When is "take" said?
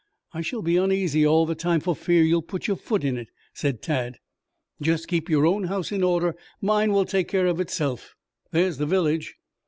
7.05-7.27